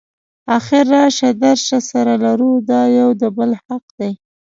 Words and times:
اخر 0.57 0.85
راشه 0.93 1.29
درشه 1.41 1.79
سره 1.89 2.13
لرو 2.25 2.51
دا 2.69 2.81
یو 2.99 3.09
د 3.21 3.23
بل 3.37 3.49
حق 3.65 3.85
دی. 3.97 4.11